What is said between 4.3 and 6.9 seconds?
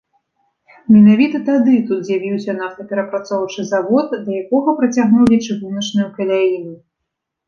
якога працягнулі чыгуначную каляіну.